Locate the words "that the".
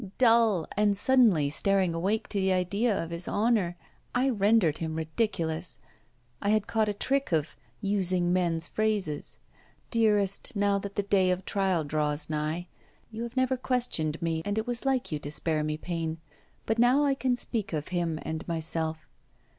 10.79-11.03